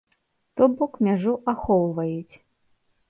То 0.61 0.69
бок, 0.79 0.97
мяжу 1.09 1.33
ахоўваюць. 1.53 2.35